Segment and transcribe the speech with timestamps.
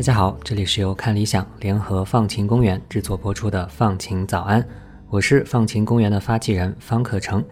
[0.00, 4.62] 大家好，这里是由看理想联合放晴公园制作播出的《放晴早安》，
[5.10, 7.44] 我是放晴公园的发起人方可成。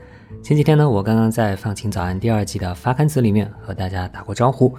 [0.43, 4.75] 前几天呢，我刚刚在《放晴早安》第二季的发刊词里面和大家打过招呼。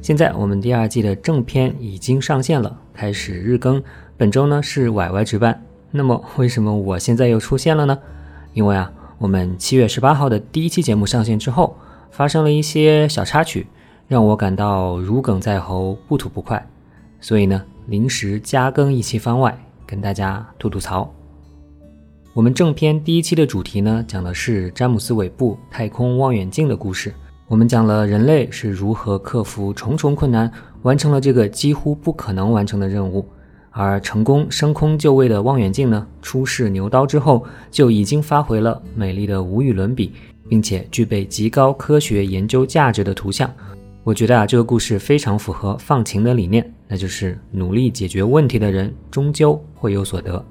[0.00, 3.80] 现在我们第二季的正片已经上线了，开始日更。
[4.16, 5.64] 本周呢是 Y Y 值班。
[5.92, 7.96] 那么为什么我现在又出现了呢？
[8.52, 11.76] 因为啊，我们七月十八号的第一期节目上线之后，
[12.10, 13.68] 发生了一些小插曲，
[14.08, 16.66] 让我感到如鲠在喉，不吐不快。
[17.22, 21.10] 所以呢，临时加更一期番外，跟大家吐吐槽。
[22.34, 27.14] 我们正片第一期的主题呢，讲的是詹姆斯·韦布太空望远镜的故事。
[27.46, 30.50] 我们讲了人类是如何克服重重困难，
[30.82, 33.24] 完成了这个几乎不可能完成的任务。
[33.70, 40.12] 而成功升空就位的望远镜呢，出世牛刀之后，就已经发回了美丽的无与伦比，
[40.48, 43.50] 并且具备极高科学研究价值的图像。
[44.04, 50.44] 我觉得啊，这个故事非常符合放晴的理念，那就是努力解决问题的人终究会有所得。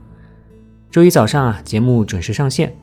[0.90, 2.76] 周一早上啊，节目准时上线，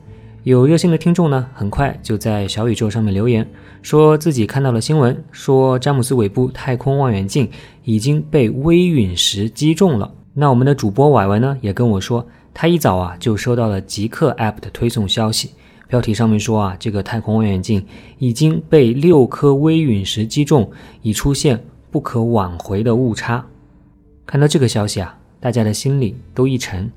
[0.43, 3.45] 有热心的听众呢，很快就在小宇宙上面留言，
[3.81, 7.49] 说自己看到了新闻，说詹姆斯韦布太空望远镜
[7.83, 10.09] 已经被微陨石击中了。
[10.33, 15.51] 那我们的主播婉婉呢，也跟我说，他一早啊就收到了极客 App 的推送消息。
[15.89, 17.85] 标题上面说啊，这个太空望远镜
[18.19, 20.71] 已经被六颗微陨石击中，
[21.01, 23.45] 已出现不可挽回的误差。
[24.25, 26.91] 看到这个消息啊，大家的心里都一沉。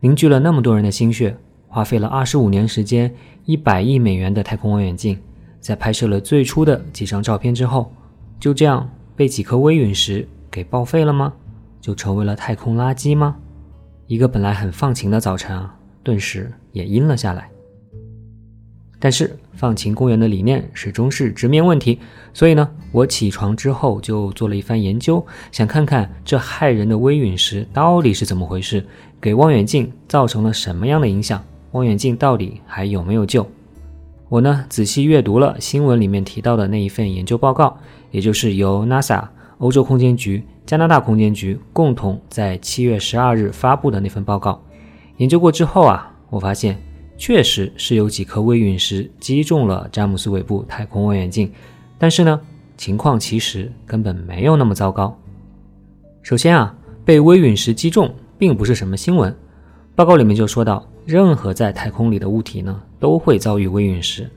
[0.00, 1.36] 凝聚了那么多人的心血，
[1.68, 5.18] 花费了二十五年时间，一百亿美元的太空望远镜，
[5.60, 7.92] 在拍摄了最初的几张照片之后，
[8.40, 11.32] 就这样被几颗微陨石给报废了吗？
[11.80, 13.36] 就成为了太空垃圾吗？
[14.06, 17.48] 一个本来很放晴的早晨啊，顿时也阴了下来。
[19.04, 21.98] 但是放晴公园的理念始终是直面问题，
[22.32, 28.86] 所以呢，我起床之后就做了一番研究，想看看这骇人的微陨石到底是怎么回事，
[29.20, 33.44] 给望远镜造成了什么样的影响，望远镜到底还有没有救？
[34.28, 37.76] 我呢，仔细阅读了新闻里面提到的那一份研究报告，
[38.12, 39.26] 也就是由 NASA、
[39.58, 44.62] 欧洲空间局、加拿大空间局共同在七月十二日发布的那份报告。
[45.16, 46.91] 研究过之后啊，我发现。
[47.16, 51.52] 确实是有几颗微陨石击中了詹姆斯韦布太空望远镜，
[51.98, 52.40] 但是呢，
[52.76, 55.16] 情况其实根本没有那么糟糕。
[56.22, 56.74] 首先啊，
[57.04, 59.34] 被微陨石击中并不是什么新闻。
[59.94, 64.28] 报告里面就说到，任何在太空里的物体呢，都会遭遇微陨石。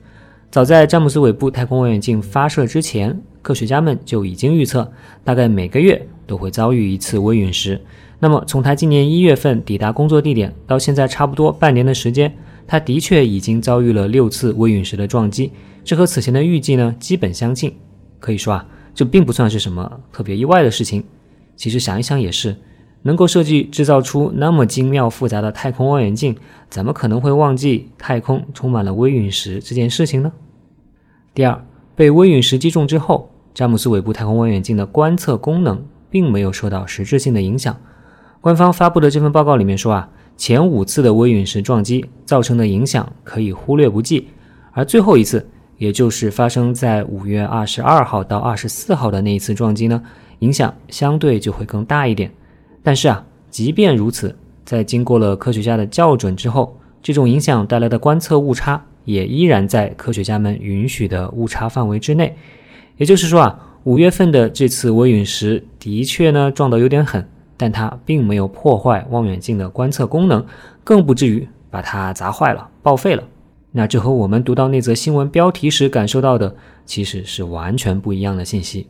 [0.50, 4.90] 早在詹姆斯韦布太空望远镜发射之前，科学家们就已经预测，
[5.24, 7.80] 大概每个月都会遭遇一次微陨石。
[8.18, 12.32] 那么从他今年一月份抵达工作地点到现在，差不多半年的时间。
[12.66, 15.52] 他的确已经遭遇了六次微陨石的撞击，
[15.84, 17.72] 这和此前的预计呢基本相近。
[18.18, 21.04] 可以说啊，这并不算是什么特别意外的事情。
[21.54, 22.56] 其实想一想也是，
[23.02, 26.34] 能够设计制造出那么精妙复杂的太空望远镜，
[26.68, 30.32] 怎么可能会忘记太空充满了微陨石这件事情呢？
[31.32, 37.76] 第二，被微陨石击中之后，詹姆斯韦布太空望远镜的观测功能并没有受到实质性的影响。
[38.40, 40.10] 官方发布的这份报告里面说啊。
[40.36, 44.28] 前五次的微陨石撞击造成的影响可以忽略不计，
[44.72, 45.48] 而最后一次，
[45.78, 50.02] 也就是发生在五月二十二号到二十四号的那一次撞击呢，
[50.40, 52.30] 影响相对就会更大一点。
[52.82, 62.36] 但是啊，即便如此，在经过了科学家的校准之后，这种影响带来的观测误差也依然在科学家们允许的误差范围之内。
[62.98, 67.26] 也就是说啊，五月份的这次微陨石的确呢撞得有点狠。
[67.56, 70.44] 但它并没有破坏望远镜的观测功能，
[70.84, 73.22] 更不至于把它砸坏了、报废了。
[73.72, 76.56] 那这和我们读到那则新闻标题时感受到的
[76.86, 78.86] 其实是完全不一样的信息。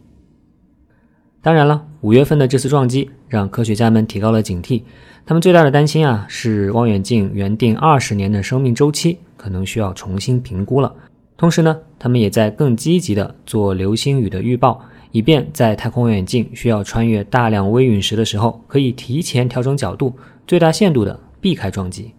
[1.42, 4.82] 当然了，五月份的这次撞击让科学家们提高了警惕，
[5.24, 10.92] 他们最大的担心啊是望远镜原定二十年的生命周期可能需要重新评估了。
[11.36, 14.80] 同时呢，他们也在更积极的做流星雨的预报。
[15.10, 20.14] 以便在太空望远镜需要穿越大量微陨石的时候，可以提前调整角度，
[20.46, 22.12] 最大限度的避开撞击。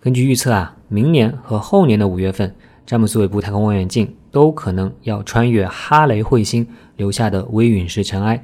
[0.00, 2.54] 根据预测啊，明年和后年的五月份，
[2.84, 6.66] 詹姆斯韦布太空望远镜都可能要穿越哈雷彗星
[6.96, 8.42] 留下的微陨石尘埃。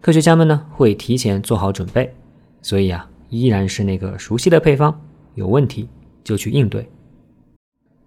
[0.00, 2.14] 科学家们呢会提前做好准备，
[2.62, 4.98] 所以啊，依然是那个熟悉的配方，
[5.34, 5.88] 有问题
[6.22, 6.88] 就去应对。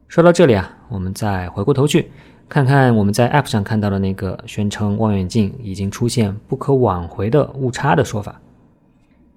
[0.07, 2.09] 说到这里啊，我们再回过头去。
[2.49, 8.39] 看看我们在 App 上看到的那个宣称望远镜已经出现不可挽回的误差的说法。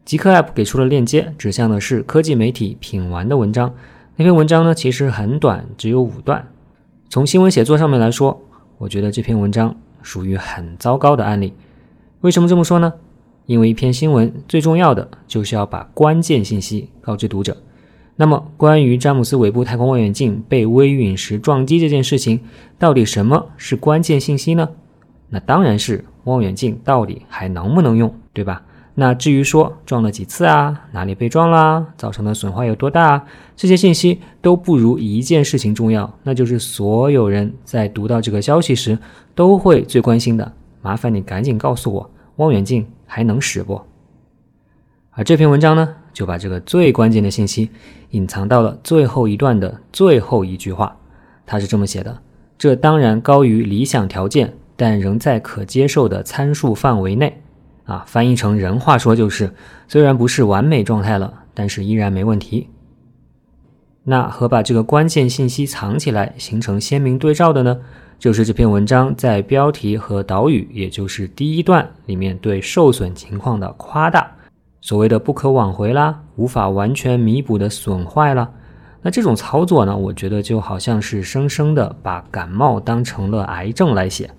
[0.05, 3.75] 极客 App 给出了链接，指向的是科技媒体品玩的文章。
[4.17, 6.47] 那篇文章呢，其实很短，只有五段。
[7.09, 8.41] 从新闻写作上面来说，
[8.79, 11.53] 我觉得这篇文章属于很糟糕的案例。
[12.21, 12.93] 为什么这么说呢？
[13.47, 17.57] 因为一篇新闻最重要的就是要把关键信息告知读者。
[18.17, 22.41] 那么，关于詹姆斯韦布太空望远镜被微陨石撞击这件事情，
[22.79, 24.71] 到底什么是关键信息呢？
[25.29, 28.63] 那当然是望远镜到底还能不能用，对吧？
[28.95, 38.99] 那至于说撞了几次啊，哪里被撞啦，造成的损坏有多大，这些信息都不如一件事情重要，那就是所有人在读到这个消息时
[39.35, 40.51] 都会最关心的。
[40.81, 43.83] 麻烦你赶紧告诉我，望远镜还能使不？
[45.11, 47.69] 而这篇文章呢，就把这个最关键的信息
[48.13, 50.97] 隐藏到了最后一段的最后一句话。
[51.45, 52.19] 他是这么写的：
[52.57, 57.43] 这当然高于理想条件，但仍在可接受的参数范围内。
[57.85, 59.53] 啊，翻译成人话说就是，
[59.89, 62.71] 虽然不是完美状态了，但是依然没问题。
[64.05, 67.79] 那和把这个关键信息藏起来形成鲜明对照的呢，
[68.19, 74.36] 就是这篇文章在标题和导语，也就是第一段里面对受损情况的夸大，
[74.87, 78.49] 所谓的不可挽回啦，无法完全弥补的损坏啦。
[79.03, 84.31] 那这种操作呢，我觉得就好像是生生的把感冒当成了癌症来写，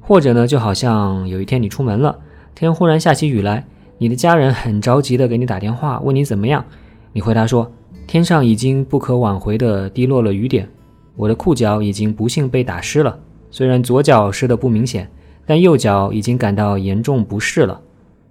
[0.00, 2.18] 或者呢，就好像有一天你出门了。
[2.56, 3.64] 天忽然下起雨来，
[3.96, 6.64] 你的家人很着急的给你打电话，问你怎么样。
[7.12, 7.70] 你回答说
[8.08, 10.68] ：“天上已经不可挽回的滴落了雨点，
[11.14, 13.16] 我的裤脚已经不幸被打湿了。
[13.48, 15.08] 虽然左脚湿的不明显，
[15.46, 17.80] 但右脚已经感到严重不适了。”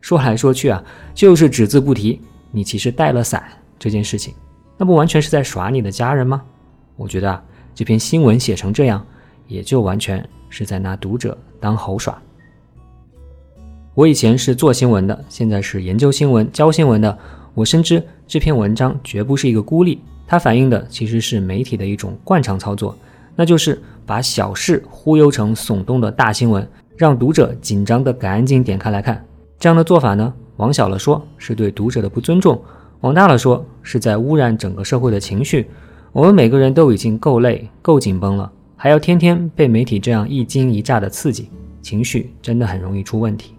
[0.04, 0.84] 说来说去啊，
[1.14, 2.20] 就是只字不提
[2.52, 3.42] 你其实带了伞
[3.80, 4.34] 这件事情，
[4.78, 6.42] 那不完全是在耍你的家人吗？
[6.98, 7.42] 我觉得啊，
[7.74, 9.04] 这篇新闻写成这样，
[9.48, 12.22] 也就完全是在拿读者当猴耍。
[13.94, 17.18] 我以前是做新闻的，现在是研究新闻、教新闻的。
[17.54, 22.94] 我深知这篇文章绝不是一个孤立，它反映的其实是媒体的一种惯常操作，
[23.38, 26.68] 那就是把小事忽悠成耸动的大新闻，
[26.98, 29.26] 让读者紧张的赶紧点开来看。
[29.64, 32.62] 这样的做法呢，往小了说是对读者的不尊重，
[33.00, 35.70] 往大了说是在污染整个社会的情绪。
[36.12, 41.50] 我们每个人都已经够累、够紧绷了，还要天天被媒体这样一惊一乍的刺激，
[41.82, 43.56] 情绪真的很容易出问题。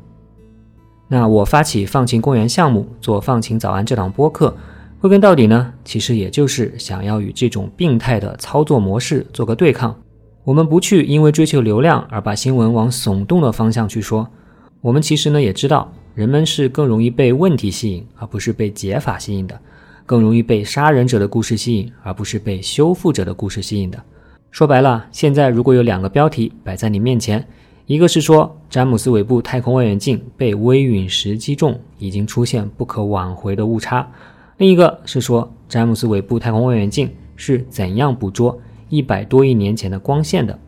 [1.08, 4.54] 那我发起放晴公园项目，做放晴早安这档播客，
[5.00, 9.96] 归根到底呢，其实也就是想要与这种病态的操作模式做个对抗。
[10.44, 14.28] 我们不去因为追求流量而把新闻往耸动的方向去说。
[14.84, 19.56] 我们其实呢也知道，人们是更容易被问题吸引，而不是被解法吸引的；
[20.04, 23.98] 更容易被杀人者的故事吸引，而不是被修复者的故事吸引的。
[24.50, 27.42] 说白了，现在如果有两个标题摆在你面前。
[27.86, 34.06] 一个是说詹姆斯韦布太空望远镜被微陨石击中，已经出现不可挽回的误差；
[34.58, 38.60] 另一个是说詹姆斯韦布太空望远镜是怎样捕捉
[38.90, 40.58] 一百多亿年前的光线的。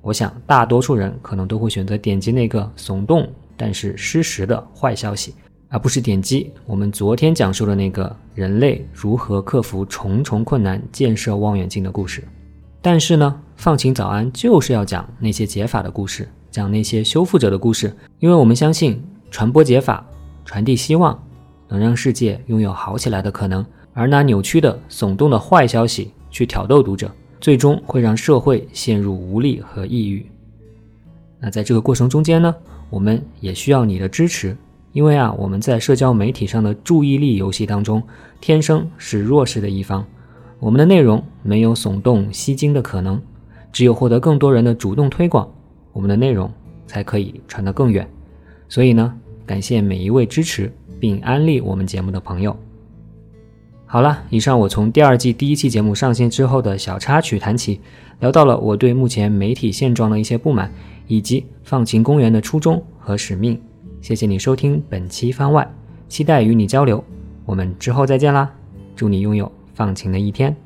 [0.00, 5.34] 我想大多数人可能都会选择点击那个耸动但是失实的坏消息，
[5.68, 12.22] 而不是点击我们昨天讲述的那个人类如何克服重重困难建设望远镜的故事。
[12.80, 16.28] 但是呢，放晴早安就是要讲那些解法的故事。
[16.50, 20.06] 讲那些修复者的故事，因为我们相信传播解法、
[20.44, 21.20] 传递希望，
[21.66, 23.66] 能让世界拥有好起来的可能。
[23.92, 30.24] 而拿扭曲的、耸动的坏消息去挑逗读者，最终会让社会陷入无力和抑郁。
[31.40, 32.54] 那在这个过程中间呢，
[32.94, 34.56] 我们也需要你的支持，
[34.92, 38.00] 因为啊，我们在社交媒体上的注意力游戏当中，
[38.40, 40.06] 天生是弱势的一方。
[40.60, 43.20] 我们的内容没有耸动吸睛的可能，
[43.72, 45.52] 只有获得更多人的主动推广。
[45.92, 46.48] 我们的内容
[46.86, 48.08] 才可以传得更远，
[48.68, 49.12] 所以呢，
[49.44, 52.56] 感谢每一位支持并安利我们节目的朋友。
[53.94, 57.80] 好了，以上我从第二季第一期节目上线之后的小插曲谈起，
[58.18, 60.68] 聊到了我对目前媒体现状的一些不满，
[61.06, 63.56] 以及放晴公园的初衷和使命。
[64.02, 65.72] 谢谢你收听本期番外，
[66.08, 67.04] 期待与你交流，
[67.46, 68.52] 我们之后再见啦！
[68.96, 70.63] 祝你拥有放晴的一天。